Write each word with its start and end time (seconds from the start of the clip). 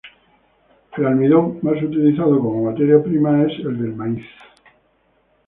El 0.97 1.05
almidón 1.05 1.59
más 1.61 1.75
utilizado 1.79 2.39
como 2.39 2.63
materia 2.63 3.03
prima 3.03 3.43
es 3.43 3.59
el 3.59 3.77
del 3.79 3.93
maíz. 3.93 4.25